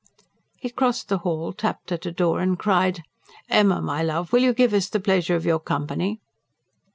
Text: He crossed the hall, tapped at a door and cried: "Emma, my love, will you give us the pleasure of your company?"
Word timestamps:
He 0.57 0.71
crossed 0.71 1.09
the 1.09 1.19
hall, 1.19 1.53
tapped 1.53 1.91
at 1.91 2.07
a 2.07 2.11
door 2.11 2.39
and 2.39 2.57
cried: 2.57 3.03
"Emma, 3.47 3.83
my 3.83 4.01
love, 4.01 4.33
will 4.33 4.41
you 4.41 4.51
give 4.51 4.73
us 4.73 4.89
the 4.89 4.99
pleasure 4.99 5.35
of 5.35 5.45
your 5.45 5.59
company?" 5.59 6.19